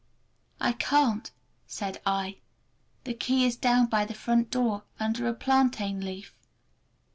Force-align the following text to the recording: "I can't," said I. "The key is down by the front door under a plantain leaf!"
"I 0.59 0.71
can't," 0.71 1.29
said 1.67 2.01
I. 2.07 2.37
"The 3.03 3.13
key 3.13 3.45
is 3.45 3.55
down 3.55 3.85
by 3.85 4.03
the 4.03 4.15
front 4.15 4.49
door 4.49 4.81
under 4.99 5.27
a 5.27 5.33
plantain 5.35 6.01
leaf!" 6.03 6.33